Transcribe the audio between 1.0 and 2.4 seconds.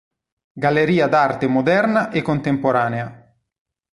d'Arte Moderna e